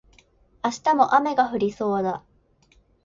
[0.63, 2.23] 明日も雨が降りそうだ